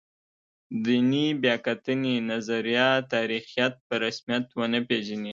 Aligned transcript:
دیني 0.83 1.27
بیا 1.41 1.55
کتنې 1.65 2.15
نظریه 2.31 2.89
تاریخیت 3.13 3.73
په 3.87 3.93
رسمیت 4.03 4.45
ونه 4.57 4.79
پېژني. 4.87 5.29